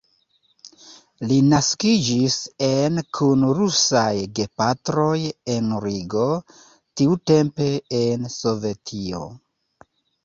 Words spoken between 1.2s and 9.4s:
Li naskiĝis en kun rusaj gepatroj en Rigo, tiutempe en Sovetio.